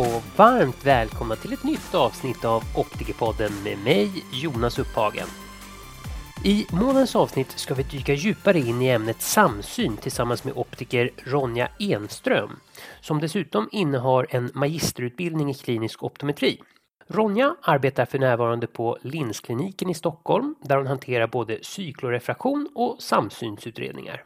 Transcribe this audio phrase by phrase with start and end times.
[0.00, 5.26] Och varmt välkomna till ett nytt avsnitt av Optikerpodden med mig Jonas Upphagen.
[6.44, 11.68] I månadens avsnitt ska vi dyka djupare in i ämnet samsyn tillsammans med optiker Ronja
[11.78, 12.50] Enström
[13.00, 16.60] som dessutom innehar en magisterutbildning i klinisk optometri.
[17.08, 24.24] Ronja arbetar för närvarande på Linskliniken i Stockholm där hon hanterar både cyklorefraktion och samsynsutredningar.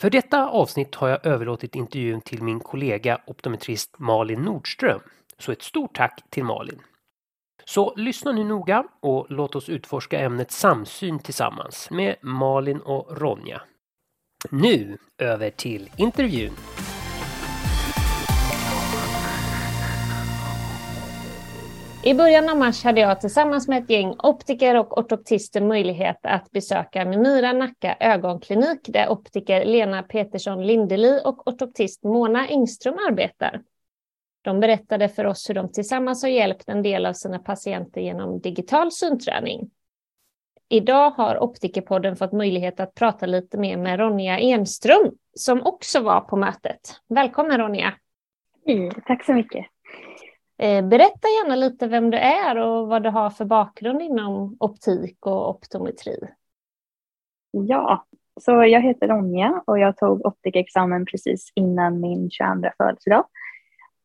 [0.00, 5.00] För detta avsnitt har jag överlåtit intervjun till min kollega optometrist Malin Nordström.
[5.38, 6.80] Så ett stort tack till Malin.
[7.64, 13.62] Så lyssna nu noga och låt oss utforska ämnet samsyn tillsammans med Malin och Ronja.
[14.50, 16.52] Nu över till intervjun.
[22.04, 26.50] I början av mars hade jag tillsammans med ett gäng optiker och ortoptister möjlighet att
[26.50, 33.62] besöka Mimira Nacka ögonklinik där optiker Lena Petersson Lindeli och ortoptist Mona Engström arbetar.
[34.42, 38.40] De berättade för oss hur de tillsammans har hjälpt en del av sina patienter genom
[38.40, 39.70] digital synträning.
[40.68, 46.20] Idag har Optikerpodden fått möjlighet att prata lite mer med Ronja Enström som också var
[46.20, 46.80] på mötet.
[47.08, 47.94] Välkommen Ronja!
[48.66, 49.66] Mm, tack så mycket!
[50.62, 55.26] Eh, berätta gärna lite vem du är och vad du har för bakgrund inom optik
[55.26, 56.18] och optometri.
[57.50, 58.06] Ja,
[58.40, 63.24] så jag heter Ronja och jag tog optikexamen precis innan min 22 födelsedag.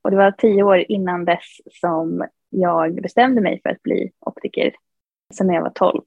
[0.01, 4.75] Och det var tio år innan dess som jag bestämde mig för att bli optiker,
[5.33, 6.01] sen när jag var 12.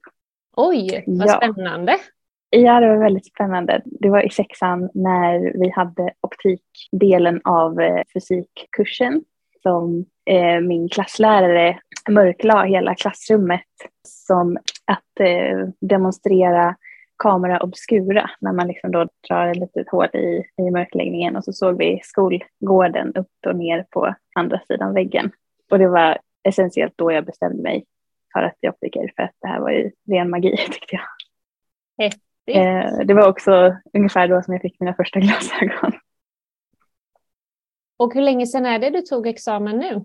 [0.57, 1.37] Oj, vad ja.
[1.37, 1.97] spännande!
[2.51, 3.83] Ja, det var väldigt spännande.
[3.85, 9.25] Det var i sexan när vi hade optikdelen av eh, fysikkursen
[9.69, 13.61] som eh, min klasslärare mörklade hela klassrummet
[14.09, 16.77] som att eh, demonstrera
[17.19, 21.53] kamera obscura när man liksom då drar ett litet hål i, i mörkläggningen och så
[21.53, 25.31] såg vi skolgården upp och ner på andra sidan väggen.
[25.71, 27.85] Och det var essentiellt då jag bestämde mig
[28.33, 31.03] för att bli optiker för att det här var ju ren magi tyckte jag.
[32.47, 35.93] Eh, det var också ungefär då som jag fick mina första glasögon.
[37.99, 40.05] Och hur länge sedan är det du tog examen nu?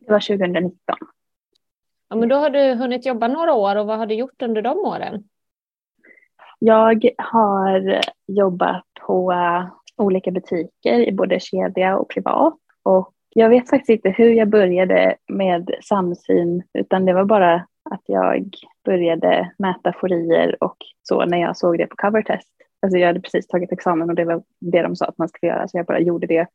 [0.00, 0.74] Det var 2019.
[2.08, 4.62] Ja, men då har du hunnit jobba några år och vad har du gjort under
[4.62, 5.24] de åren?
[6.58, 9.34] Jag har jobbat på
[9.96, 15.16] olika butiker i både kedja och privat och jag vet faktiskt inte hur jag började
[15.28, 17.54] med samsyn utan det var bara
[17.90, 18.54] att jag
[18.84, 22.48] började mäta forier och så när jag såg det på covertest.
[22.84, 25.52] Alltså jag hade precis tagit examen och det var det de sa att man skulle
[25.52, 26.46] göra så jag bara gjorde det.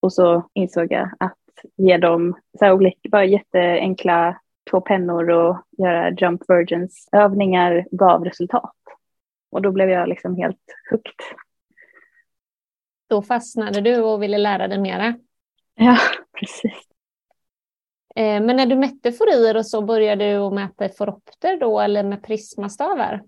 [0.00, 1.38] Och så insåg jag att
[1.76, 8.24] ge dem så här olika, bara jätteenkla två pennor och göra jump virgins övningar gav
[8.24, 8.76] resultat.
[9.50, 11.14] Och då blev jag liksom helt hooked.
[13.08, 15.14] Då fastnade du och ville lära dig mera?
[15.74, 15.96] Ja,
[16.40, 16.88] precis.
[18.16, 22.22] Eh, men när du mätte forier och så började du mäta foropter då eller med
[22.22, 23.22] prismastavar?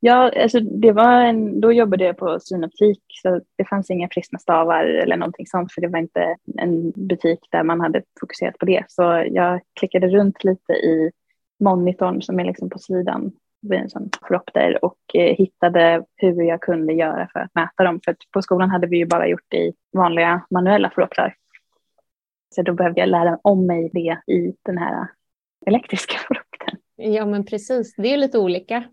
[0.00, 4.84] Ja, alltså det var en, då jobbade jag på synoptik så det fanns inga prismastavar
[4.84, 8.84] eller någonting sånt för det var inte en butik där man hade fokuserat på det.
[8.88, 11.10] Så jag klickade runt lite i
[11.60, 16.62] monitorn som är liksom på sidan vid en sån floppter och eh, hittade hur jag
[16.62, 18.00] kunde göra för att mäta dem.
[18.04, 21.34] För på skolan hade vi ju bara gjort det i vanliga manuella flopptar.
[22.54, 25.08] Så då behövde jag lära om mig det i den här
[25.66, 26.80] elektriska floppten.
[26.96, 28.84] Ja men precis, det är lite olika.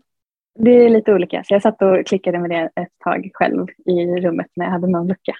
[0.58, 4.20] Det är lite olika, så jag satt och klickade med det ett tag själv i
[4.20, 5.34] rummet när jag hade någon lucka.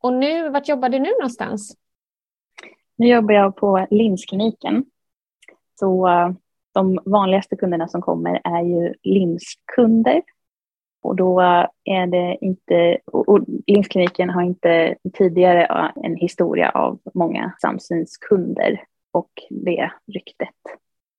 [0.00, 1.76] Och nu, vart jobbar du nu någonstans?
[2.96, 4.84] Nu jobbar jag på linskliniken.
[5.78, 6.08] Så
[6.74, 10.22] de vanligaste kunderna som kommer är ju linskunder.
[11.02, 11.40] Och då
[11.84, 19.90] är det inte, och linskliniken har inte tidigare en historia av många samsynskunder och det
[20.06, 20.54] ryktet.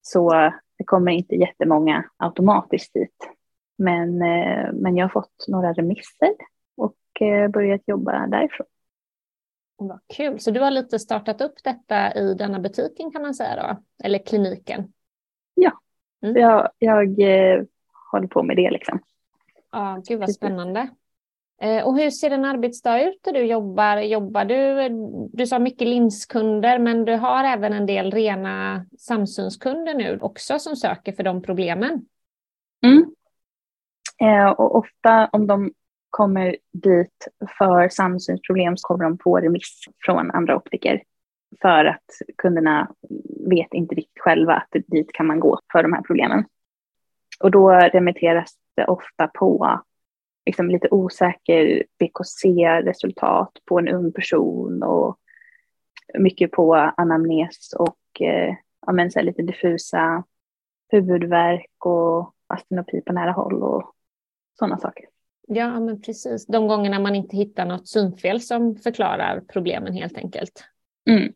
[0.01, 3.29] Så det kommer inte jättemånga automatiskt dit.
[3.77, 6.35] Men, eh, men jag har fått några remisser
[6.77, 8.67] och eh, börjat jobba därifrån.
[9.77, 13.55] Vad kul, så du har lite startat upp detta i denna butiken kan man säga
[13.55, 14.93] då, eller kliniken?
[15.53, 15.71] Ja,
[16.21, 16.41] mm.
[16.41, 17.63] jag, jag eh,
[18.11, 18.99] håller på med det liksom.
[19.71, 20.89] Ja, gud vad spännande.
[21.61, 23.97] Eh, och hur ser en arbetsdag ut där du jobbar?
[23.97, 24.89] Jobbar du,
[25.33, 30.75] du sa mycket linskunder, men du har även en del rena samsynskunder nu också som
[30.75, 32.05] söker för de problemen?
[32.83, 33.05] Mm.
[34.21, 35.71] Eh, och ofta om de
[36.09, 37.27] kommer dit
[37.57, 41.03] för samsynsproblem så kommer de på remiss från andra optiker
[41.61, 42.05] för att
[42.37, 42.91] kunderna
[43.49, 46.45] vet inte riktigt själva att dit kan man gå för de här problemen.
[47.39, 49.81] Och då remitteras det ofta på
[50.49, 55.19] liksom lite osäker BKC-resultat på en ung person och
[56.19, 58.55] mycket på anamnes och eh,
[58.85, 60.23] ja, men så lite diffusa
[60.89, 63.93] huvudvärk och astenopi på nära håll och
[64.59, 65.05] sådana saker.
[65.47, 66.45] Ja, men precis.
[66.45, 70.63] De gångerna man inte hittar något synfel som förklarar problemen helt enkelt.
[71.09, 71.33] Mm.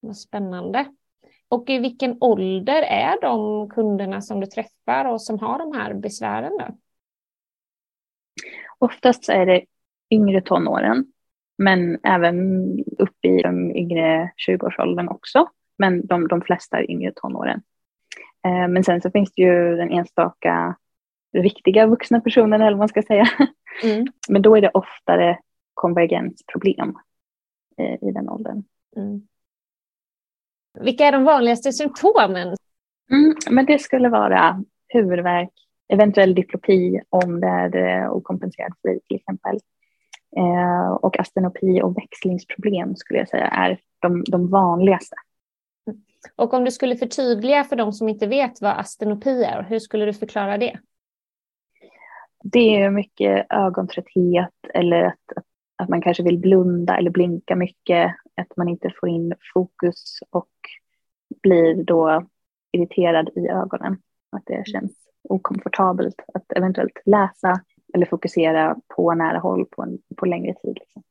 [0.00, 0.86] Vad spännande.
[1.48, 5.94] Och i vilken ålder är de kunderna som du träffar och som har de här
[5.94, 6.52] besvären?
[6.58, 6.78] Då?
[8.78, 9.64] Oftast så är det
[10.10, 11.12] yngre tonåren,
[11.58, 12.38] men även
[12.98, 15.48] upp i de yngre 20-årsåldern också.
[15.78, 17.62] Men de, de flesta är yngre tonåren.
[18.44, 20.76] Eh, men sen så finns det ju den enstaka
[21.32, 23.28] riktiga vuxna personen eller vad man ska säga.
[23.84, 24.06] Mm.
[24.28, 25.38] Men då är det oftare
[25.74, 26.98] konvergensproblem
[27.76, 28.64] eh, i den åldern.
[28.96, 29.22] Mm.
[30.80, 32.56] Vilka är de vanligaste symptomen?
[33.10, 35.52] Mm, men det skulle vara huvudvärk,
[35.88, 39.58] eventuell diplopi om det är eh, okompenserad fri till exempel.
[40.36, 45.16] Eh, och astenopi och växlingsproblem skulle jag säga är de, de vanligaste.
[46.36, 50.04] Och om du skulle förtydliga för de som inte vet vad astenopi är, hur skulle
[50.04, 50.78] du förklara det?
[52.42, 55.44] Det är mycket ögontrötthet eller att, att,
[55.76, 60.48] att man kanske vill blunda eller blinka mycket, att man inte får in fokus och
[61.42, 62.26] blir då
[62.72, 63.96] irriterad i ögonen.
[64.32, 67.60] Att det känns okomfortabelt att eventuellt läsa
[67.94, 70.78] eller fokusera på nära håll på, en, på längre tid.
[70.80, 71.02] Liksom.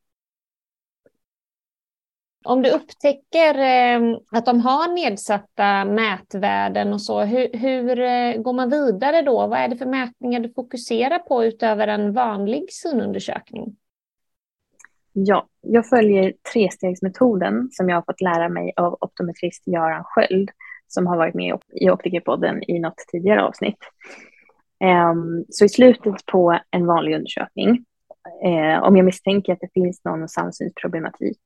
[2.44, 8.52] Om du upptäcker eh, att de har nedsatta mätvärden och så, hur, hur, eh, går
[8.52, 9.46] man vidare då?
[9.46, 13.76] Vad är det för mätningar du fokuserar på utöver en vanlig synundersökning?
[15.12, 20.50] Ja, jag följer trestegsmetoden som jag har fått lära mig av optometrist Göran Sköld
[20.88, 23.78] som har varit med i Optikerpodden i något tidigare avsnitt.
[24.80, 27.84] Ehm, så i slutet på en vanlig undersökning,
[28.44, 31.38] eh, om jag misstänker att det finns någon samsynsproblematik,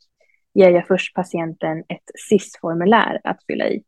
[0.54, 3.82] ger jag först patienten ett SIS-formulär att fylla i.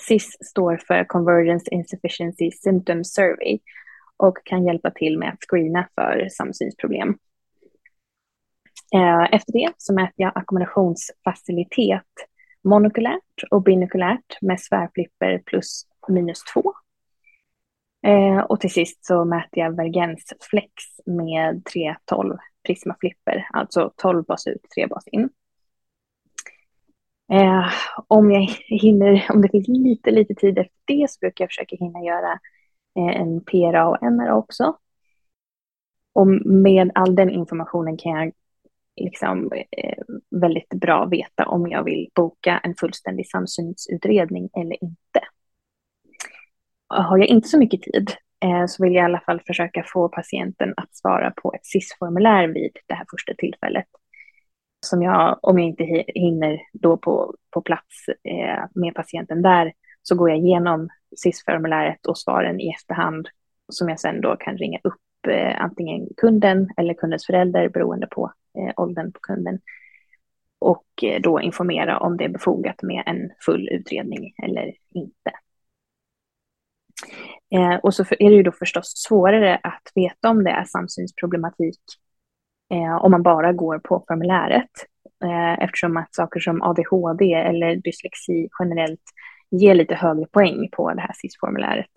[0.00, 3.58] SIS står för Convergence Insufficiency Symptom Survey
[4.16, 7.08] och kan hjälpa till med att screena för samsynsproblem.
[8.94, 12.02] Eh, efter det så mäter jag ackommodationsfacilitet
[12.64, 16.72] monokulärt och binokulärt med svärflipper plus minus två.
[18.06, 20.72] Eh, och till sist så mäter jag vergensflex
[21.06, 25.28] med 312 prismaflipper, alltså 12 bas ut, 3 bas in.
[27.32, 27.66] Eh,
[28.08, 31.76] om jag hinner, om det finns lite, lite tid efter det så brukar jag försöka
[31.76, 32.32] hinna göra
[32.98, 34.76] eh, en PRA och NRA också.
[36.12, 38.32] Och med all den informationen kan jag
[38.96, 40.02] liksom eh,
[40.40, 45.20] väldigt bra veta om jag vill boka en fullständig samsynsutredning eller inte.
[46.88, 48.10] Har jag inte så mycket tid
[48.44, 52.46] eh, så vill jag i alla fall försöka få patienten att svara på ett SIS-formulär
[52.46, 53.86] vid det här första tillfället
[54.84, 60.14] som jag, om jag inte hinner då på, på plats eh, med patienten där, så
[60.14, 63.28] går jag igenom SIS-formuläret och svaren i efterhand
[63.68, 68.32] som jag sen då kan ringa upp eh, antingen kunden eller kundens förälder beroende på
[68.58, 69.60] eh, åldern på kunden
[70.58, 75.30] och eh, då informera om det är befogat med en full utredning eller inte.
[77.54, 81.80] Eh, och så är det ju då förstås svårare att veta om det är samsynsproblematik
[82.70, 84.70] eh, om man bara går på formuläret.
[85.24, 89.02] Eh, eftersom att saker som ADHD eller dyslexi generellt
[89.50, 91.90] ger lite högre poäng på det här SIS-formuläret.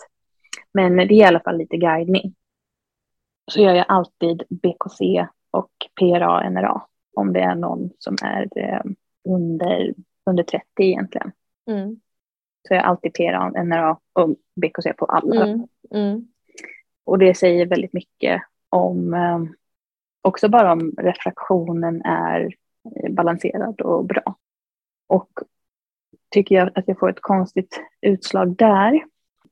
[0.73, 2.35] Men det är i alla fall lite guidning.
[3.51, 6.81] Så gör jag alltid BKC och PRA-NRA
[7.15, 8.81] om det är någon som är eh,
[9.29, 9.93] under,
[10.25, 11.31] under 30 egentligen.
[11.67, 11.99] Mm.
[12.67, 15.43] Så jag alltid PRA, NRA och BKC på alla.
[15.43, 15.67] Mm.
[15.91, 16.27] Mm.
[17.03, 19.39] Och det säger väldigt mycket om eh,
[20.21, 22.53] också bara om refraktionen är
[23.09, 24.35] balanserad och bra.
[25.07, 25.29] Och
[26.31, 29.03] tycker jag att jag får ett konstigt utslag där,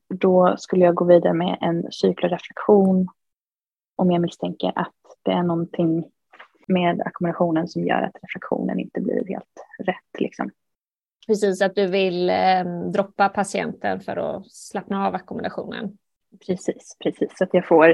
[0.08, 3.08] då skulle jag gå vidare med en cykelreflektion
[3.96, 4.95] om jag misstänker att
[5.26, 6.04] det är någonting
[6.68, 10.20] med ackumulationen som gör att reflektionen inte blir helt rätt.
[10.20, 10.50] Liksom.
[11.26, 15.98] Precis, att du vill eh, droppa patienten för att slappna av ackumulationen.
[16.46, 17.32] Precis, precis.
[17.38, 17.90] Så att jag får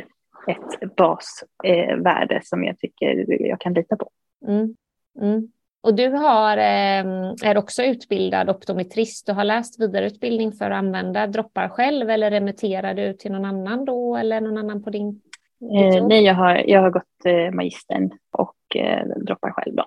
[0.47, 4.11] ett basvärde eh, som jag tycker jag kan lita på.
[4.47, 4.77] Mm.
[5.21, 5.49] Mm.
[5.81, 7.05] Och du har, eh,
[7.45, 12.95] är också utbildad optometrist och har läst vidareutbildning för att använda droppar själv eller remitterar
[12.95, 15.21] du till någon annan då eller någon annan på din?
[15.63, 19.87] Eh, nej, jag har, jag har gått eh, magistern och eh, droppar själv då.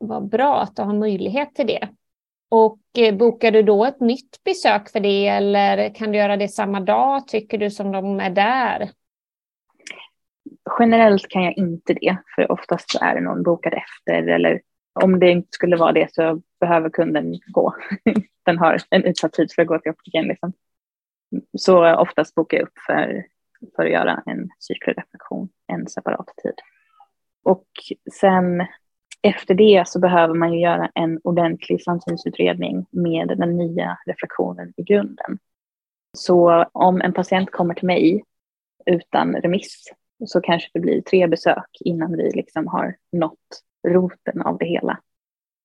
[0.00, 1.88] Vad bra att du har möjlighet till det.
[2.48, 6.48] Och eh, bokar du då ett nytt besök för det eller kan du göra det
[6.48, 8.90] samma dag tycker du som de är där?
[10.78, 14.60] generellt kan jag inte det, för oftast är det någon bokad efter eller
[14.92, 17.74] om det inte skulle vara det så behöver kunden gå.
[18.44, 20.28] Den har en utsatt tid för att gå till optikern.
[20.28, 20.52] Liksom.
[21.58, 23.24] Så oftast bokar jag upp för,
[23.76, 26.54] för att göra en cykelreflektion en separat tid.
[27.42, 27.66] Och
[28.20, 28.66] sen
[29.22, 34.82] efter det så behöver man ju göra en ordentlig samsynsutredning med den nya reflektionen i
[34.82, 35.38] grunden.
[36.16, 38.24] Så om en patient kommer till mig
[38.86, 39.84] utan remiss
[40.26, 45.00] så kanske det blir tre besök innan vi liksom har nått roten av det hela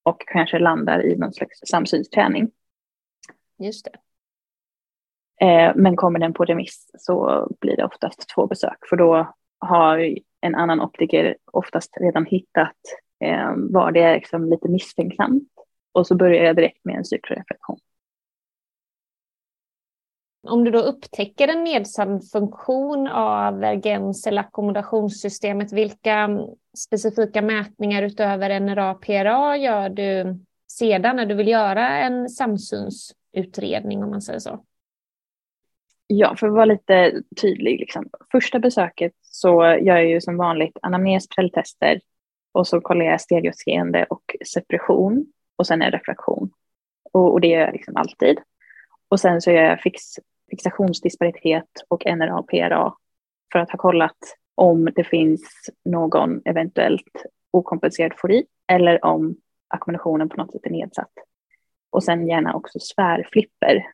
[0.02, 2.50] och kanske landar i någon slags samsynsträning.
[3.58, 3.92] Just det.
[5.40, 10.14] Eh, men kommer den på remiss så blir det oftast två besök för då har
[10.40, 12.76] en annan optiker oftast redan hittat
[13.24, 15.48] eh, var det är liksom lite misstänksamt
[15.92, 17.78] och så börjar jag direkt med en cykelreflektion.
[20.46, 26.30] Om du då upptäcker en nedsatt funktion av vergens eller ackommodationssystemet, vilka
[26.78, 34.22] specifika mätningar utöver NRA-PRA gör du sedan när du vill göra en samsynsutredning om man
[34.22, 34.64] säger så?
[36.16, 37.80] Ja, för att vara lite tydlig.
[37.80, 38.08] Liksom.
[38.32, 42.00] Första besöket så gör jag ju som vanligt anamnes, prelltester
[42.52, 46.50] och så kollar jag stereoseende och separation och sen en refraktion.
[47.12, 48.38] Och, och det gör jag liksom alltid.
[49.08, 50.02] Och sen så gör jag fix,
[50.50, 52.94] fixationsdisparitet och NRA och PRA
[53.52, 54.18] för att ha kollat
[54.54, 59.36] om det finns någon eventuellt okompenserad fori eller om
[59.68, 61.12] ackumulationen på något sätt är nedsatt.
[61.90, 63.86] Och sen gärna också svärflipper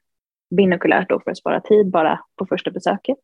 [0.50, 3.18] binokulärt då för att spara tid bara på första besöket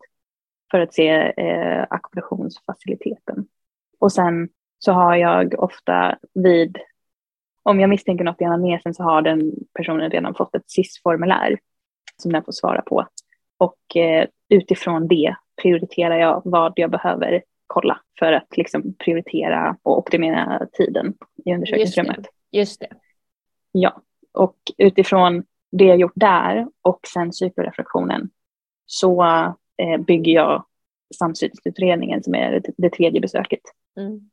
[0.71, 3.47] för att se eh, ackumulationsfaciliteten.
[3.99, 6.79] Och sen så har jag ofta vid,
[7.63, 11.59] om jag misstänker något i anamnesen så har den personen redan fått ett SIS-formulär
[12.17, 13.07] som den får svara på.
[13.59, 19.99] Och eh, utifrån det prioriterar jag vad jag behöver kolla för att liksom prioritera och
[19.99, 21.15] optimera tiden
[21.45, 22.17] i undersökningsrummet.
[22.17, 22.59] Just det.
[22.59, 22.89] Just det.
[23.73, 24.03] Ja,
[24.33, 28.31] och utifrån det jag gjort där och sen cykelreflektionen
[28.87, 29.25] så
[29.77, 30.65] eh, bygger jag
[31.19, 33.61] samsynsutredningen som är det, det tredje besöket.
[33.97, 34.31] Mm.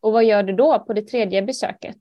[0.00, 1.98] Och vad gör du då på det tredje besöket?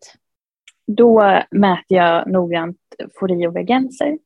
[0.88, 2.77] Då mäter jag noggrant
[3.20, 4.18] foriovergenser,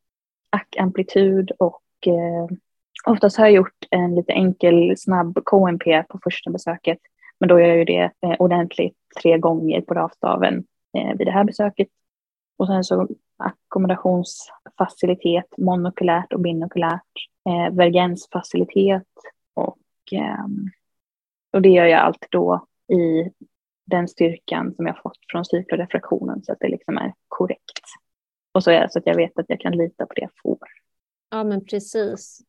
[0.80, 2.58] amplitud och eh,
[3.06, 7.00] oftast har jag gjort en lite enkel snabb KMP på första besöket.
[7.40, 10.64] Men då gör jag det eh, ordentligt tre gånger på ravstaven
[10.98, 11.88] eh, vid det här besöket.
[12.58, 13.08] Och sen så
[13.38, 17.12] ackommodationsfacilitet, monokulärt och binokulärt,
[17.50, 19.08] eh, vergensfacilitet
[19.54, 19.80] och,
[20.12, 20.46] eh,
[21.54, 23.32] och det gör jag alltid då i
[23.86, 27.82] den styrkan som jag fått från cyklodefraktionen så att det liksom är korrekt.
[28.52, 30.68] Och så, är, så att jag vet att jag kan lita på det jag får.
[31.30, 32.40] Ja, men precis.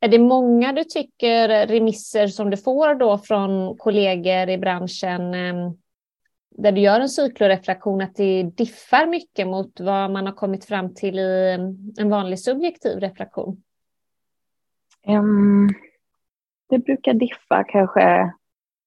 [0.00, 5.76] Är det många du tycker remisser som du får då från kollegor i branschen ehm,
[6.58, 10.94] där du gör en cyklorefraktion att det diffar mycket mot vad man har kommit fram
[10.94, 11.58] till i
[11.98, 13.62] en vanlig subjektiv refraktion?
[15.06, 15.68] Um,
[16.68, 18.32] det brukar diffa kanske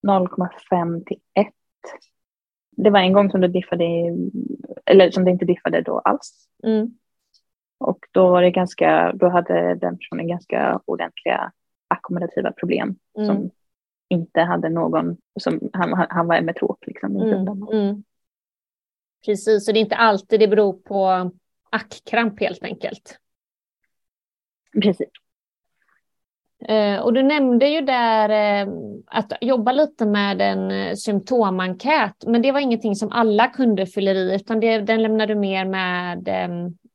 [0.08, 1.48] 0,5 till 1.
[2.72, 3.86] Det var en gång som det diffade,
[4.86, 6.48] eller som det inte diffade då alls.
[6.64, 6.98] Mm.
[7.78, 11.52] Och då var det ganska, då hade den personen ganska ordentliga
[11.88, 13.28] ackommodativa problem mm.
[13.28, 13.52] som
[14.10, 17.16] inte hade någon, som, han, han var emetrop liksom.
[17.16, 17.48] Mm.
[17.72, 18.04] Mm.
[19.26, 21.32] Precis, så det är inte alltid det beror på
[21.70, 23.20] ackkramp helt enkelt.
[24.82, 25.10] Precis.
[26.66, 28.74] Eh, och du nämnde ju där eh,
[29.06, 34.12] att jobba lite med en eh, symptomenkät, men det var ingenting som alla kunde fylla
[34.12, 36.30] i, utan det, den lämnar du mer med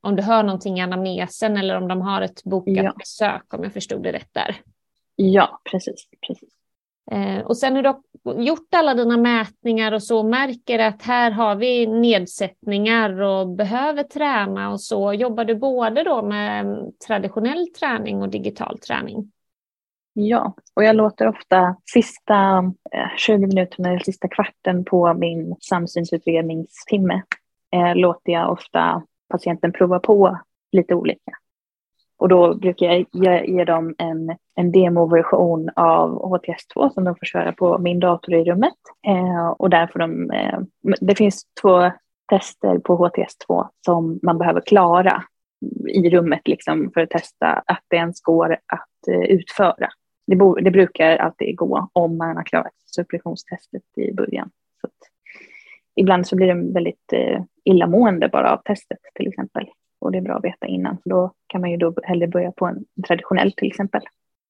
[0.00, 2.94] om du hör någonting i anamnesen eller om de har ett bokat ja.
[2.98, 4.56] besök, om jag förstod det rätt där.
[5.16, 6.08] Ja, precis.
[6.26, 6.61] precis.
[7.10, 8.02] Eh, och sen när du har
[8.42, 14.70] gjort alla dina mätningar och så märker att här har vi nedsättningar och behöver träna
[14.70, 19.32] och så, jobbar du både då med traditionell träning och digital träning?
[20.14, 22.58] Ja, och jag låter ofta sista
[22.92, 27.22] eh, 20 minuterna eller sista kvarten på min samsynsutredningstimme
[27.74, 30.38] eh, låter jag ofta patienten prova på
[30.72, 31.32] lite olika.
[32.22, 37.26] Och då brukar jag ge, ge dem en, en demoversion av HTS2 som de får
[37.26, 38.74] köra på min dator i rummet.
[39.06, 40.58] Eh, och där får de, eh,
[41.00, 41.90] det finns två
[42.30, 45.22] tester på HTS2 som man behöver klara
[45.88, 49.88] i rummet liksom för att testa att det ens går att eh, utföra
[50.26, 54.50] det, bo, det, brukar alltid gå om man har klarat suppressionstestet i början.
[54.80, 54.88] Så
[55.96, 59.66] ibland så blir de väldigt eh, illamående bara av testet till exempel.
[60.02, 62.52] Och det är bra att veta innan, för då kan man ju då hellre börja
[62.52, 64.02] på en traditionell till exempel.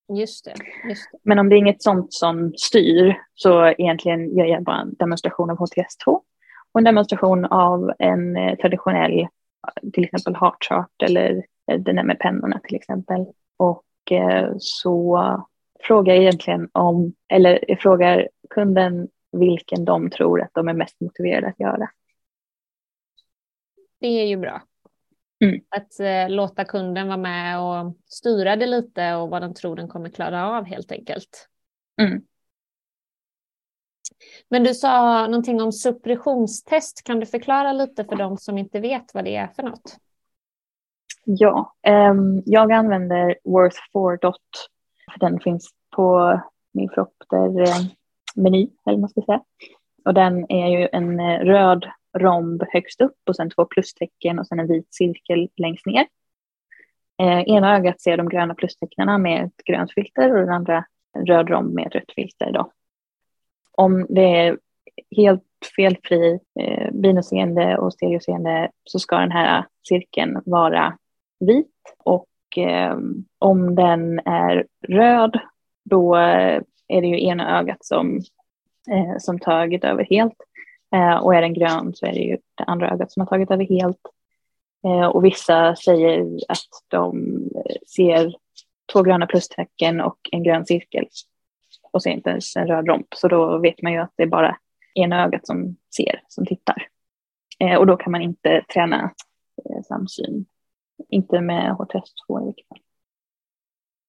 [0.09, 0.55] Just det,
[0.89, 1.19] just det.
[1.23, 5.51] Men om det är inget sånt som styr så egentligen gör jag bara en demonstration
[5.51, 6.21] av HTS2
[6.73, 9.27] och en demonstration av en eh, traditionell,
[9.93, 13.27] till exempel heart chart eller eh, den där med pennorna till exempel.
[13.57, 15.21] Och eh, så
[15.81, 21.01] frågar jag egentligen om, eller jag frågar kunden vilken de tror att de är mest
[21.01, 21.89] motiverade att göra.
[24.01, 24.63] Det är ju bra.
[25.43, 25.61] Mm.
[25.69, 29.89] Att eh, låta kunden vara med och styra det lite och vad de tror den
[29.89, 31.49] kommer klara av helt enkelt.
[32.01, 32.23] Mm.
[34.49, 37.05] Men du sa någonting om suppressionstest.
[37.05, 39.97] Kan du förklara lite för de som inte vet vad det är för något?
[41.25, 44.37] Ja, ehm, jag använder Worth 4 Dot.
[45.21, 46.41] Den finns på
[46.73, 49.43] min Fropter-meny, eller vad man ska säga.
[50.05, 51.87] Och den är ju en eh, röd
[52.19, 56.07] romb högst upp och sen två plustecken och sen en vit cirkel längst ner.
[57.21, 61.27] Eh, ena ögat ser de gröna plustecknen med ett grönt filter och den andra en
[61.27, 62.53] röd romb med ett rött filter.
[62.53, 62.73] Då.
[63.73, 64.59] Om det är
[65.17, 65.43] helt
[65.77, 70.99] felfri eh, binoseende och stereoseende så ska den här cirkeln vara
[71.41, 72.97] vit och eh,
[73.39, 75.41] om den är röd
[75.85, 78.17] då eh, är det ju ena ögat som,
[78.91, 80.37] eh, som tagit över helt
[80.93, 83.51] Eh, och är den grön så är det ju det andra ögat som har tagit
[83.51, 84.01] över helt.
[84.85, 87.39] Eh, och vissa säger att de
[87.97, 88.35] ser
[88.93, 91.07] två gröna plustecken och en grön cirkel
[91.93, 93.07] och ser inte ens en röd romp.
[93.17, 94.57] Så då vet man ju att det är bara
[94.95, 96.89] ena ögat som ser, som tittar.
[97.59, 99.11] Eh, och då kan man inte träna
[99.65, 100.47] eh, samsyn.
[101.09, 102.79] Inte med HTS2 i vilket fall.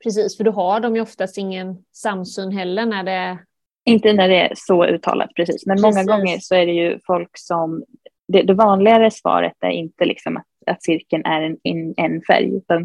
[0.03, 3.39] Precis, för då har de ju oftast ingen samsyn heller när det
[3.85, 5.95] inte när det är så uttalat precis, men Precis.
[5.95, 7.83] många gånger så är det ju folk som,
[8.27, 12.57] det, det vanligare svaret är inte liksom att, att cirkeln är en, en, en färg,
[12.57, 12.81] utan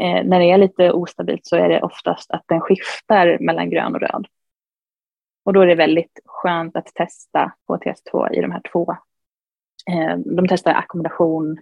[0.00, 3.94] eh, när det är lite ostabilt så är det oftast att den skiftar mellan grön
[3.94, 4.26] och röd.
[5.44, 8.96] Och då är det väldigt skönt att testa HTS2 i de här två.
[9.90, 11.58] Eh, de testar ackommodation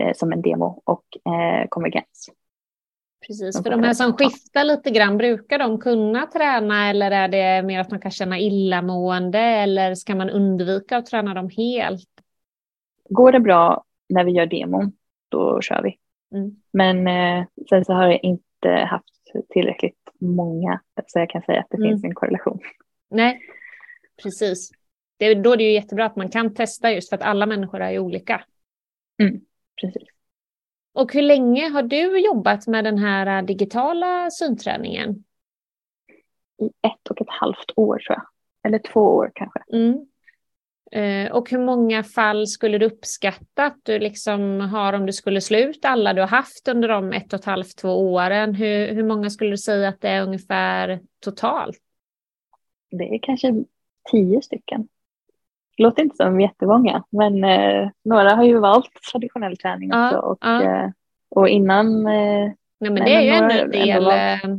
[0.00, 2.30] eh, som en demo och eh, konvergens.
[3.26, 7.62] Precis, för de här som skiftar lite grann, brukar de kunna träna eller är det
[7.66, 12.08] mer att man kan känna illamående eller ska man undvika att träna dem helt?
[13.08, 14.92] Går det bra när vi gör demon,
[15.28, 15.98] då kör vi.
[16.38, 16.56] Mm.
[16.72, 21.66] Men eh, sen så har jag inte haft tillräckligt många så jag kan säga att
[21.70, 21.88] det Mm.
[21.90, 22.60] finns en korrelation.
[23.10, 23.40] Nej,
[24.22, 24.70] precis.
[25.16, 27.80] Det, då är det ju jättebra att man kan testa just för att alla människor
[27.80, 28.44] är ju olika.
[29.80, 30.08] Precis.
[30.94, 35.24] Och hur länge har du jobbat med den här äh, digitala synträningen?
[36.62, 38.26] I ett och ett halvt år tror jag.
[38.66, 39.62] Eller två år kanske.
[39.72, 40.06] Mm.
[40.92, 45.40] Eh, Och hur många fall skulle du uppskatta att du liksom har om du skulle
[45.40, 48.54] slå ut alla du har haft under de ett och ett halvt, två åren?
[48.54, 51.78] Hur, hur många skulle du säga att det är ungefär totalt?
[52.90, 53.64] Det är kanske
[54.10, 54.88] tio stycken.
[55.76, 60.18] Det låter inte som jättemånga, men eh, några har ju valt traditionell träning Ja, också.
[60.18, 60.62] Och, ja.
[60.62, 60.90] eh,
[61.30, 64.06] och innan, eh, Nej, men det är ju en del.
[64.06, 64.56] eh,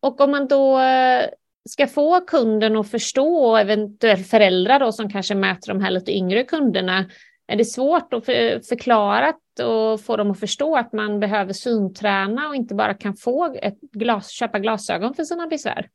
[0.00, 1.24] Och om man då eh,
[1.68, 6.12] ska få kunden att förstå, och eventuellt föräldrar då som kanske möter de här lite
[6.12, 7.04] yngre kunderna,
[7.46, 12.48] är det svårt att för, förklara och få dem att förstå att man behöver synträna
[12.48, 15.88] och inte bara kan få ett glas, köpa glasögon för sina besvär?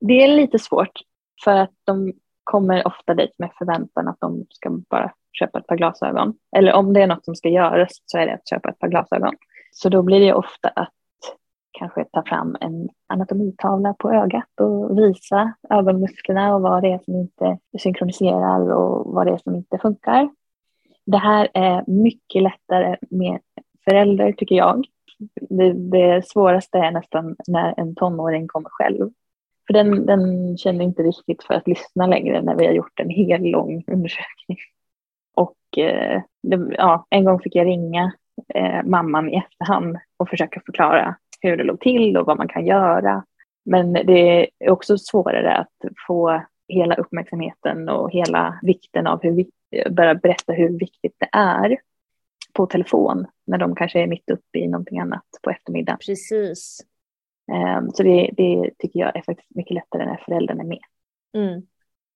[0.00, 1.00] det är lite svårt
[1.44, 2.12] för att de
[2.46, 6.34] kommer ofta dit med förväntan att de ska bara köpa ett par glasögon.
[6.56, 8.88] Eller om det är något som ska göras så är det att köpa ett par
[8.88, 9.34] glasögon.
[9.72, 10.92] Så då blir det ofta att
[11.78, 17.14] kanske ta fram en anatomitavla på ögat och visa ögonmusklerna och vad det är som
[17.14, 20.28] inte synkroniserar och vad det är som inte funkar.
[21.06, 23.40] Det här är mycket lättare med
[23.84, 24.86] föräldrar tycker jag.
[25.40, 29.10] Det, det svåraste är nästan när en tonåring kommer själv.
[29.66, 33.10] För den, den känner inte riktigt för att lyssna längre när vi har gjort en
[33.10, 34.58] hel lång undersökning.
[35.34, 38.12] Och eh, det, ja, en gång fick jag ringa
[38.54, 42.66] eh, mamman i efterhand och försöka förklara hur det låg till och vad man kan
[42.66, 43.24] göra.
[43.64, 49.50] Men det är också svårare att få hela uppmärksamheten och hela vikten av hur vi
[49.90, 51.78] börja berätta hur viktigt det är
[52.52, 55.98] på telefon när de kanske är mitt uppe i någonting annat på eftermiddagen.
[56.06, 56.80] Precis.
[57.52, 60.82] Eh, Så det, det tycker jag är faktiskt mycket lättare när föräldern är med.
[61.34, 61.62] Mm.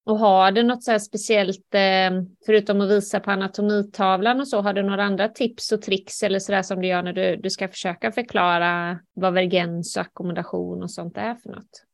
[0.05, 4.73] Och har du något så speciellt, eh, förutom att visa på anatomitavlan och så, har
[4.73, 7.51] du några andra tips och tricks eller så där som du gör när du, du
[7.51, 11.85] ska försöka förklara vad vergens och ackommodation och sånt är för något?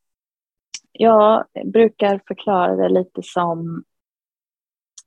[0.91, 3.83] Jag brukar förklara det lite som...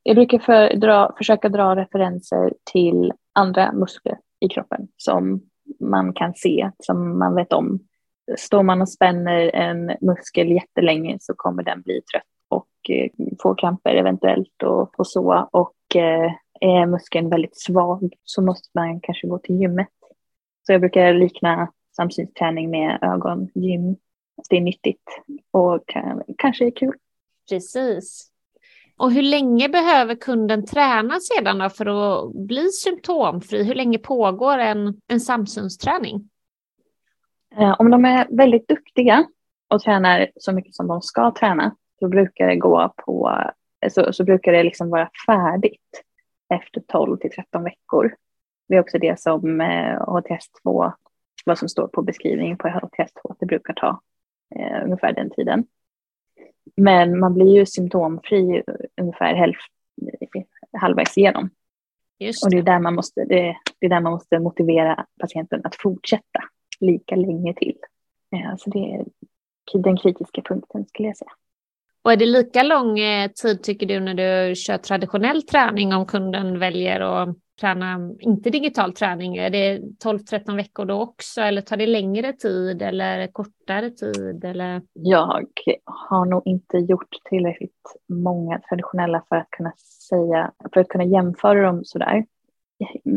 [0.02, 5.42] Jag brukar för, dra, försöka dra referenser till andra muskler i kroppen som
[5.80, 7.80] man kan se, som man vet om.
[8.38, 13.10] Står man och spänner en muskel jättelänge så kommer den bli trött och eh,
[13.42, 15.48] få kramper eventuellt och, och så.
[15.52, 19.88] Och eh, är muskeln väldigt svag så måste man kanske gå till gymmet.
[20.66, 23.96] Så jag brukar likna samsynsträning med ögongym.
[24.50, 25.04] Det är nyttigt
[25.50, 26.94] och kan, kanske är kul.
[27.48, 28.30] Precis.
[28.96, 33.64] Och hur länge behöver kunden träna sedan då för att bli symptomfri?
[33.64, 36.30] Hur länge pågår en, en samsynsträning?
[37.56, 39.26] Eh, om de är väldigt duktiga
[39.68, 43.40] och tränar så mycket som de ska träna så brukar det gå på,
[43.90, 46.02] så, så brukar det liksom vara färdigt
[46.54, 48.14] efter 12 till 13 veckor.
[48.68, 50.92] Det är också det som HTS2, eh,
[51.44, 54.00] vad som står på beskrivningen på HTS2, det brukar ta
[54.56, 55.64] eh, ungefär den tiden.
[56.76, 58.62] Men man blir ju symptomfri
[59.00, 59.72] ungefär hälft,
[60.80, 61.50] halvvägs igenom.
[62.18, 65.60] Just Och det är, där man måste, det, det, är där man måste motivera patienten
[65.64, 66.40] att fortsätta
[66.80, 67.76] lika länge till.
[68.30, 69.04] Ja, så det är
[69.78, 71.30] den kritiska punkten skulle jag säga.
[72.02, 76.06] Och är det lika lång eh, tid tycker du när du kör traditionell träning om
[76.06, 81.76] kunden väljer att träna, inte digital träning, är det 12-13 veckor då också eller tar
[81.76, 84.44] det längre tid eller kortare tid?
[84.44, 84.82] Eller?
[84.92, 85.46] Jag
[85.84, 89.72] har nog inte gjort tillräckligt många traditionella för att kunna
[90.08, 92.24] säga, för att kunna jämföra dem sådär.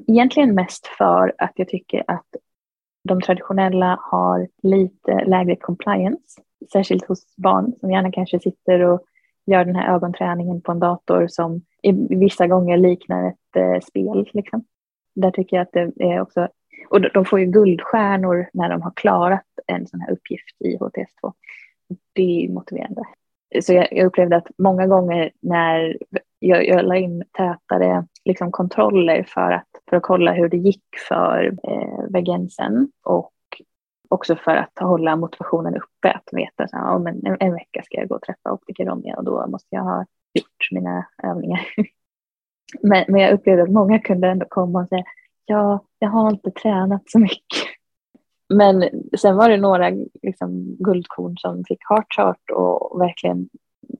[0.07, 2.27] Egentligen mest för att jag tycker att
[3.03, 9.01] de traditionella har lite lägre compliance, särskilt hos barn som gärna kanske sitter och
[9.45, 11.61] gör den här ögonträningen på en dator som
[12.09, 14.29] vissa gånger liknar ett eh, spel.
[14.33, 14.63] Liksom.
[15.15, 16.47] Där tycker jag att det är också,
[16.89, 21.33] och de får ju guldstjärnor när de har klarat en sån här uppgift i HTS2.
[22.13, 23.03] Det är motiverande.
[23.61, 25.97] Så jag, jag upplevde att många gånger när
[26.39, 30.83] jag, jag la in tätare liksom, kontroller för att, för att kolla hur det gick
[31.09, 33.31] för eh, Vegensen och
[34.09, 38.07] också för att hålla motivationen uppe, att veta att om en, en vecka ska jag
[38.07, 41.61] gå och träffa optiker Ronja och då måste jag ha gjort mina övningar.
[42.81, 45.03] men, men jag upplevde att många kunde ändå komma och säga
[45.45, 47.63] ja, jag har inte tränat så mycket.
[48.53, 49.89] Men sen var det några
[50.21, 53.49] liksom, guldkorn som fick heart chart och verkligen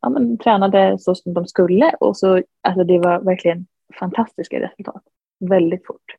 [0.02, 1.96] ja, men, tränade så som de skulle.
[2.00, 3.66] Och så, alltså, det var verkligen
[4.00, 5.04] fantastiska resultat.
[5.40, 6.16] Väldigt fort.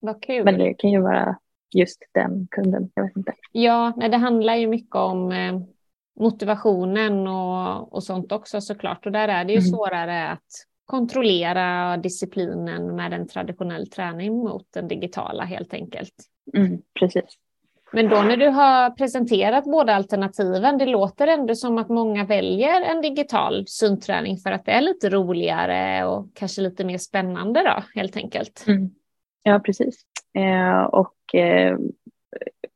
[0.00, 0.44] Vad kul.
[0.44, 1.38] Men det kan ju vara
[1.74, 2.90] just den kunden.
[2.94, 3.32] Jag vet inte.
[3.52, 5.60] Ja, nej, det handlar ju mycket om eh,
[6.20, 9.06] motivationen och, och sånt också såklart.
[9.06, 9.68] Och där är det ju mm.
[9.70, 16.14] svårare att kontrollera disciplinen med en traditionell träning mot den digitala helt enkelt.
[16.56, 17.24] Mm, precis.
[17.92, 22.80] Men då när du har presenterat båda alternativen, det låter ändå som att många väljer
[22.80, 28.00] en digital synträning för att det är lite roligare och kanske lite mer spännande då,
[28.00, 28.64] helt enkelt.
[28.68, 28.90] Mm.
[29.42, 30.02] Ja, precis.
[30.34, 31.78] Eh, och eh,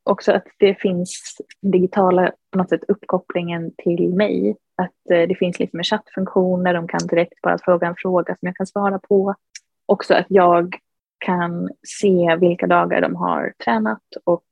[0.03, 4.55] också att det finns digitala, på något sätt uppkopplingen till mig.
[4.75, 8.35] Att eh, det finns liksom en chattfunktion där de kan direkt bara fråga en fråga
[8.39, 9.35] som jag kan svara på.
[9.85, 10.75] Också att jag
[11.17, 14.43] kan se vilka dagar de har tränat och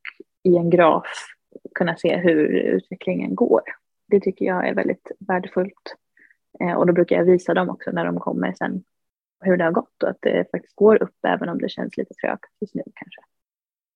[0.43, 1.08] i en graf
[1.75, 3.62] kunna se hur utvecklingen går.
[4.08, 5.95] Det tycker jag är väldigt värdefullt.
[6.60, 8.84] Eh, och då brukar jag visa dem också när de kommer sen
[9.41, 12.13] hur det har gått och att det faktiskt går upp även om det känns lite
[12.13, 13.21] trögt just nu kanske.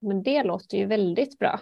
[0.02, 1.60] Men det låter ju väldigt bra.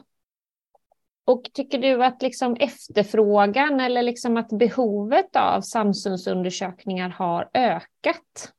[1.26, 8.54] Och tycker du att liksom efterfrågan eller liksom att behovet av Samsungsundersökningar har ökat?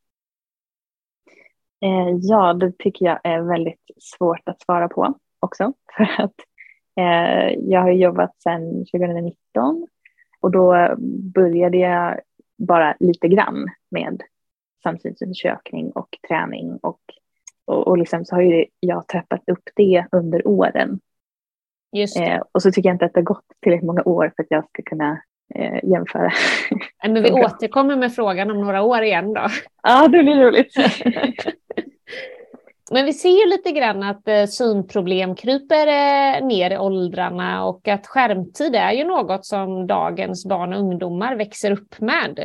[1.80, 5.72] Eh, ja, det tycker jag är väldigt svårt att svara på också.
[5.96, 6.35] För att
[6.96, 9.87] eh, jag har jobbat sedan 2019
[10.40, 10.96] och då
[11.35, 12.20] började jag
[12.59, 14.22] bara lite grann med
[14.83, 17.00] samsynsundersökning och träning och,
[17.64, 21.00] och, och liksom så har ju jag trappat upp det under åren.
[21.92, 24.42] Just eh, och så tycker jag inte att det har gått tillräckligt många år för
[24.42, 25.22] att jag ska kunna
[25.55, 26.31] eh, jämföra.
[27.05, 29.46] Men vi återkommer med frågan om några år igen då.
[29.83, 30.74] Ja, det blir roligt.
[32.92, 37.88] Men vi ser ju lite grann att eh, synproblem kryper eh, ner i åldrarna och
[37.88, 42.38] att skärmtid är ju något som dagens barn och ungdomar växer upp med.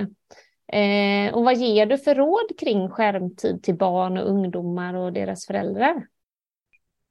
[0.74, 5.48] Eh, och vad ger du för råd kring skärmtid till barn och ungdomar och deras
[5.48, 6.06] föräldrar?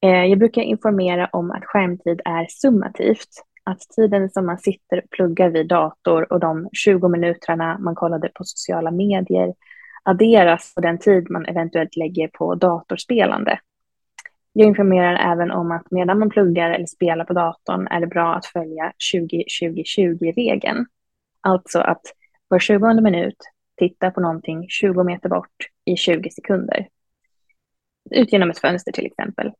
[0.03, 3.31] Eh, jag brukar informera om att skärmtid är summativt.
[3.64, 8.29] Att tiden som man sitter och pluggar vid dator och de 20 minuterna man kollade
[8.35, 9.55] på sociala medier
[10.07, 13.59] adderas på den tid man eventuellt lägger på datorspelande.
[14.53, 18.35] Jag informerar även om att medan man pluggar eller spelar på datorn är det bra
[18.35, 20.87] att följa 20-20-20-regeln.
[21.40, 22.03] Alltså att
[22.49, 23.37] var 20 minut
[23.79, 26.88] titta på någonting 20 meter bort i 20 sekunder.
[28.11, 29.53] Ut genom ett fönster till exempel.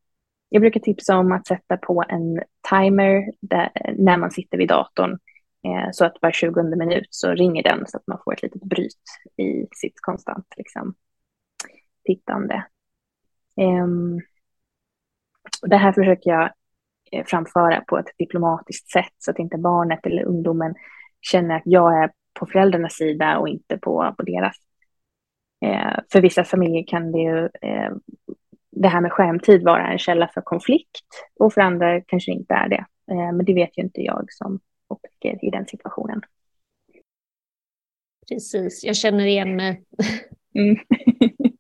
[0.49, 5.19] Jag brukar tipsa om att sätta på en timer där, när man sitter vid datorn
[5.67, 8.63] Eh, så att var 20 minut så ringer den så att man får ett litet
[8.63, 9.03] bryt
[9.37, 10.95] i sitt konstant liksom,
[12.05, 12.67] tittande.
[13.57, 14.21] Ehm,
[15.63, 16.51] det här försöker jag
[17.13, 20.75] eh, framföra på ett diplomatiskt sätt så att inte barnet eller ungdomen
[21.21, 24.57] känner att jag är på föräldrarnas sida och inte på, på deras.
[25.65, 27.49] Eh, för vissa familjer kan det ju,
[28.71, 31.07] det här med skärmtid vara en källa för konflikt
[31.41, 32.87] och för andra kanske inte är det.
[33.07, 34.61] Men det vet ju inte jag som
[34.97, 36.23] optiker i den situationen.
[38.29, 39.85] Precis, jag känner igen mig.
[40.55, 40.77] Mm.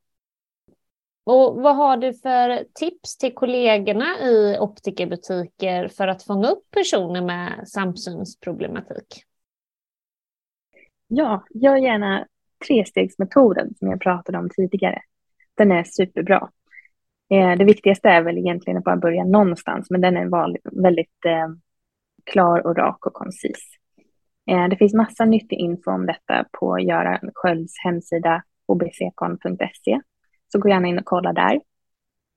[1.24, 7.22] och vad har du för tips till kollegorna i optikerbutiker för att fånga upp personer
[7.22, 9.24] med samsynsproblematik?
[11.08, 12.26] Ja, gör gärna
[12.68, 15.02] trestegsmetoden som jag pratade om tidigare.
[15.54, 16.50] Den är superbra.
[17.30, 21.48] Eh, det viktigaste är väl egentligen att bara börja någonstans, men den är väldigt eh,
[22.32, 23.76] klar och rak och koncis.
[24.50, 30.00] Eh, det finns massa nyttig info om detta på Göran Skölds hemsida obckon.se,
[30.52, 31.60] så gå gärna in och kolla där.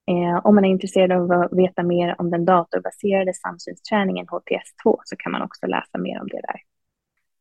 [0.09, 5.15] Eh, om man är intresserad av att veta mer om den datorbaserade samsynsträningen HTS2 så
[5.15, 6.61] kan man också läsa mer om det där.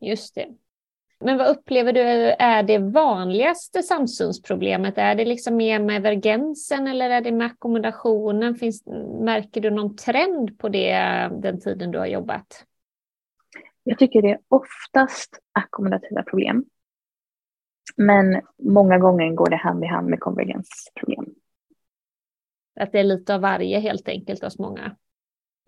[0.09, 0.47] Just det.
[1.21, 2.01] Men vad upplever du
[2.39, 4.99] är det vanligaste samsynsproblemet?
[4.99, 8.55] Är det liksom mer med vergensen eller är det med ackommodationen?
[8.55, 8.87] Finns,
[9.21, 10.93] märker du någon trend på det
[11.43, 12.65] den tiden du har jobbat?
[13.83, 16.65] Jag tycker det är oftast ackommodativa problem.
[17.97, 21.27] Men många gånger går det hand i hand med konvergensproblem.
[22.81, 24.97] Att det är lite av varje helt enkelt hos många?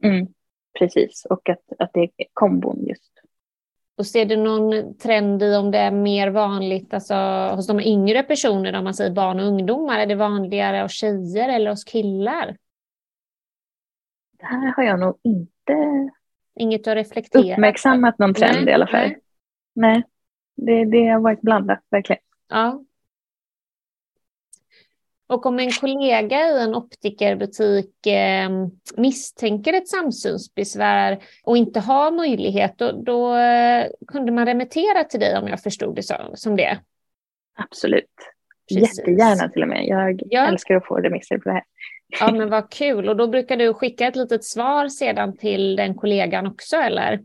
[0.03, 0.27] Mm,
[0.79, 3.13] precis, och att, att det är kombon just.
[3.97, 7.15] Och ser du någon trend i om det är mer vanligt alltså,
[7.55, 9.99] hos de yngre personerna, om man säger barn och ungdomar?
[9.99, 12.57] Är det vanligare hos tjejer eller hos killar?
[14.39, 16.11] Det här har jag nog inte
[16.61, 19.09] Inget att reflektera uppmärksammat någon trend nej, i alla fall.
[19.09, 19.19] Nej,
[19.75, 20.05] nej.
[20.57, 22.23] Det, det har varit blandat, verkligen.
[22.49, 22.85] Ja.
[25.31, 28.51] Och om en kollega i en optikerbutik eh,
[28.97, 35.39] misstänker ett samsynsbesvär och inte har möjlighet, då, då eh, kunde man remittera till dig
[35.39, 36.79] om jag förstod det så, som det.
[37.57, 38.05] Absolut.
[38.69, 38.99] Precis.
[38.99, 39.87] Jättegärna till och med.
[39.87, 40.47] Jag ja.
[40.47, 41.65] älskar att få remisser på det här.
[42.21, 43.09] Ja, men vad kul.
[43.09, 47.21] Och då brukar du skicka ett litet svar sedan till den kollegan också, eller?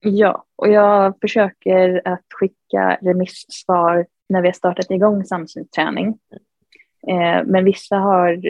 [0.00, 6.18] Ja, och jag försöker att skicka remissvar när vi har startat igång samsynsträning.
[7.08, 8.40] Eh, men vissa, har,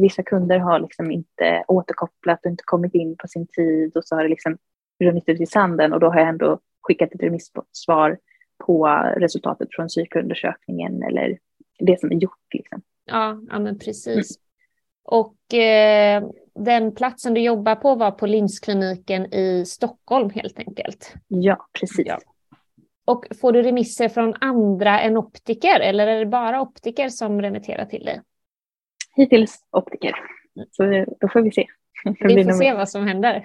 [0.00, 4.16] vissa kunder har liksom inte återkopplat och inte kommit in på sin tid och så
[4.16, 4.58] har det liksom
[5.00, 8.18] runnit ut i sanden och då har jag ändå skickat ett remissvar
[8.66, 8.86] på
[9.16, 11.38] resultatet från psykundersökningen eller
[11.78, 12.54] det som är gjort.
[12.54, 12.82] Liksom.
[13.04, 14.08] Ja, ja, men precis.
[14.08, 14.24] Mm.
[15.04, 21.14] Och eh, den platsen du jobbar på var på Linskliniken i Stockholm helt enkelt?
[21.28, 22.06] Ja, precis.
[22.06, 22.18] Ja.
[23.10, 27.84] Och får du remisser från andra än optiker eller är det bara optiker som remitterar
[27.84, 28.20] till dig?
[29.16, 30.14] Hittills optiker.
[30.70, 31.66] Så då får vi se.
[32.20, 33.44] Vi får se vad som händer.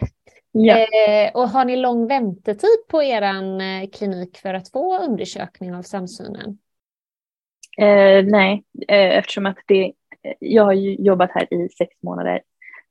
[0.52, 0.78] Ja.
[0.78, 5.82] Eh, och har ni lång väntetid på er eh, klinik för att få undersökning av
[5.82, 6.58] samsynen?
[7.78, 9.94] Eh, nej, eh, eftersom att det,
[10.40, 12.42] jag har jobbat här i sex månader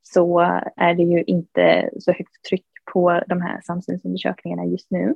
[0.02, 0.40] så
[0.76, 5.14] är det ju inte så högt tryck på de här samsynsundersökningarna just nu.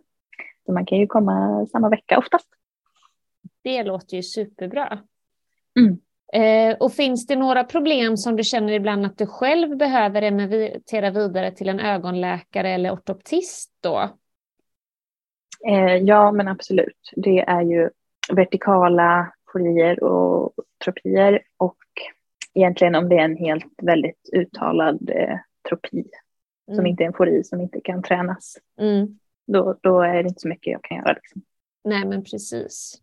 [0.68, 2.48] Så man kan ju komma samma vecka oftast.
[3.62, 4.98] Det låter ju superbra.
[5.78, 5.98] Mm.
[6.32, 11.10] Eh, och finns det några problem som du känner ibland att du själv behöver remittera
[11.10, 14.10] vidare till en ögonläkare eller ortoptist då?
[15.68, 17.12] Eh, ja, men absolut.
[17.16, 17.90] Det är ju
[18.32, 20.52] vertikala forier och
[20.84, 21.78] tropier och
[22.54, 26.04] egentligen om det är en helt väldigt uttalad eh, tropi
[26.68, 26.76] mm.
[26.76, 28.58] som inte är en fori som inte kan tränas.
[28.80, 29.18] Mm
[29.52, 31.12] då, då är det inte så mycket jag kan göra.
[31.12, 31.42] Liksom.
[31.84, 33.02] Nej, men precis.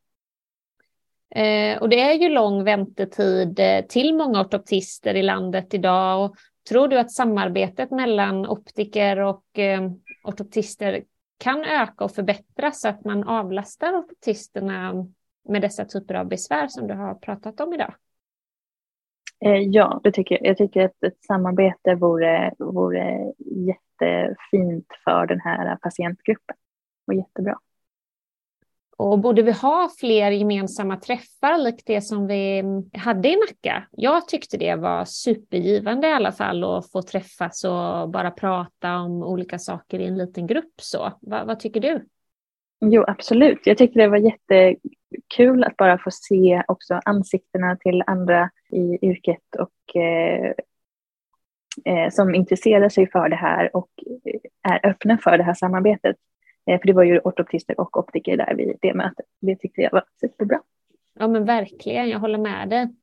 [1.36, 6.25] Eh, och det är ju lång väntetid eh, till många ortoptister i landet idag.
[6.25, 6.36] Och
[6.69, 9.91] tror du att samarbetet mellan optiker och eh,
[10.23, 11.03] ortoptister
[11.38, 14.93] kan öka och förbättras så att man avlastar ortoptisterna
[15.49, 17.93] med dessa typer av besvär som du har pratat om idag?
[19.39, 20.45] Eh, ja, det tycker jag.
[20.45, 26.56] Jag tycker att ett samarbete vore, vore jättefint för den här patientgruppen
[27.08, 27.58] och jättebra.
[28.98, 33.88] Och borde vi ha fler gemensamma träffar likt det som vi hade i Nacka?
[33.91, 39.24] Jag tyckte det var supergivande i alla fall att få träffas och bara prata om
[39.24, 40.74] olika saker i en liten grupp.
[40.82, 41.12] Så.
[41.21, 42.06] Va, vad tycker du?
[42.80, 43.60] Jo, absolut.
[43.65, 44.17] Jag tyckte det var
[45.36, 50.54] Kul att bara få se också ansiktena till andra i yrket och eh,
[51.86, 53.89] eh, som intresserar sig för det här och
[54.24, 56.15] eh, är öppna för det här samarbetet.
[56.65, 59.26] Eh, för det var ju ortoptister och optiker där vid det mötet.
[59.41, 60.62] Det tyckte jag var superbra.
[61.20, 62.96] Ja men verkligen, jag håller med dig.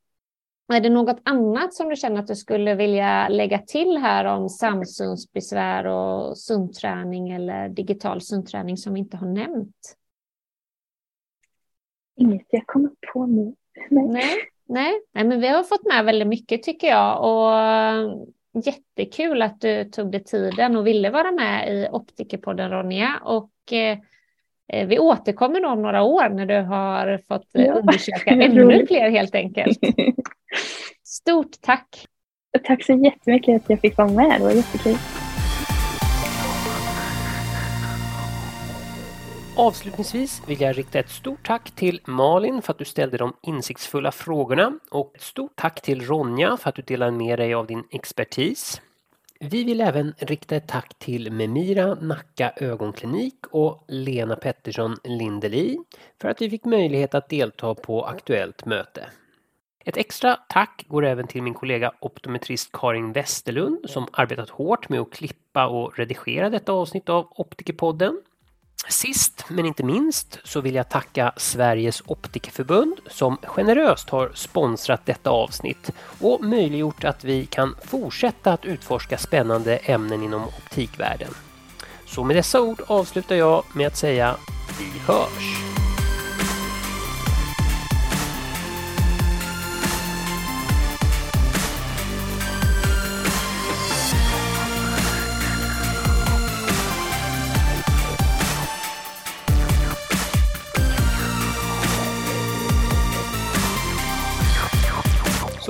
[0.73, 4.49] Är det något annat som du känner att du skulle vilja lägga till här om
[4.49, 9.97] samsynsbesvär och sundträning eller digital sundträning som vi inte har nämnt?
[12.15, 13.55] Inget jag kommer på nu.
[13.89, 14.07] Nej.
[14.07, 14.35] Nej,
[14.67, 17.51] nej, nej, men vi har fått med väldigt mycket tycker jag och
[18.65, 24.87] jättekul att du tog dig tiden och ville vara med i Optikerpodden Ronja och eh,
[24.87, 27.73] vi återkommer då om några år när du har fått ja.
[27.73, 29.79] undersöka ännu fler helt enkelt.
[31.03, 32.07] Stort tack!
[32.63, 34.97] Tack så jättemycket att jag fick vara med, det var jättekul.
[39.55, 44.11] Avslutningsvis vill jag rikta ett stort tack till Malin för att du ställde de insiktsfulla
[44.11, 47.83] frågorna och ett stort tack till Ronja för att du delade med dig av din
[47.91, 48.81] expertis.
[49.39, 55.77] Vi vill även rikta ett tack till Memira Nacka ögonklinik och Lena Pettersson Lindeli
[56.21, 59.09] för att vi fick möjlighet att delta på aktuellt möte.
[59.85, 64.99] Ett extra tack går även till min kollega optometrist Karin Westerlund som arbetat hårt med
[64.99, 68.21] att klippa och redigera detta avsnitt av Optikerpodden.
[68.89, 75.29] Sist men inte minst så vill jag tacka Sveriges optikerförbund som generöst har sponsrat detta
[75.29, 81.33] avsnitt och möjliggjort att vi kan fortsätta att utforska spännande ämnen inom optikvärlden.
[82.05, 84.35] Så med dessa ord avslutar jag med att säga
[84.79, 85.72] vi hörs!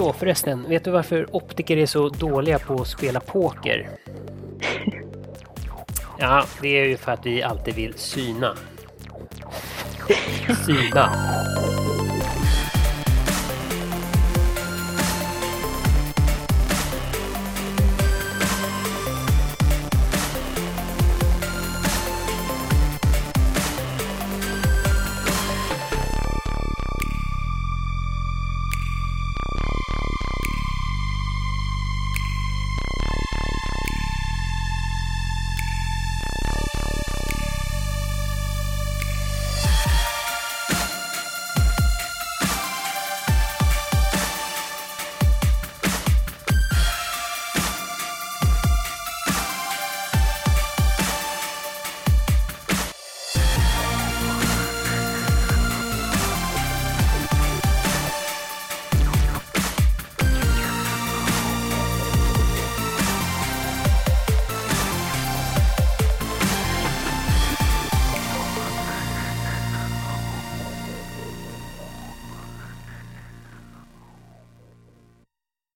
[0.03, 3.89] Så förresten, vet du varför optiker är så dåliga på att spela poker?
[6.19, 8.55] Ja, det är ju för att vi alltid vill syna.
[10.65, 11.13] Syna.